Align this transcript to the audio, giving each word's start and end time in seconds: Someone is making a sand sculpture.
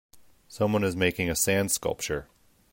Someone 0.47 0.83
is 0.83 0.95
making 0.95 1.29
a 1.29 1.35
sand 1.35 1.69
sculpture. 1.69 2.27